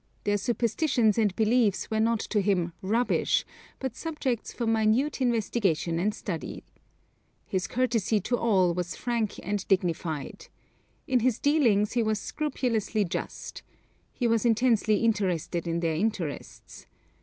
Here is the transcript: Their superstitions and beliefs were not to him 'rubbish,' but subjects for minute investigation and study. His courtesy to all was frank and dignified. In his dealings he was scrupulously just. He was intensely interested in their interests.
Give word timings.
Their 0.23 0.39
superstitions 0.39 1.19
and 1.19 1.35
beliefs 1.35 1.91
were 1.91 1.99
not 1.99 2.19
to 2.31 2.41
him 2.41 2.73
'rubbish,' 2.81 3.45
but 3.77 3.95
subjects 3.95 4.51
for 4.51 4.65
minute 4.65 5.21
investigation 5.21 5.99
and 5.99 6.11
study. 6.11 6.63
His 7.45 7.67
courtesy 7.67 8.19
to 8.21 8.35
all 8.35 8.73
was 8.73 8.95
frank 8.95 9.39
and 9.43 9.63
dignified. 9.67 10.47
In 11.05 11.19
his 11.19 11.37
dealings 11.37 11.91
he 11.93 12.01
was 12.01 12.17
scrupulously 12.19 13.05
just. 13.05 13.61
He 14.11 14.25
was 14.27 14.43
intensely 14.43 15.05
interested 15.05 15.67
in 15.67 15.81
their 15.81 15.93
interests. 15.93 16.87